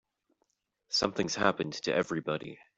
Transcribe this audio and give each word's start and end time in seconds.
Something's 0.89 1.35
happened 1.35 1.73
to 1.73 1.93
everybody. 1.93 2.57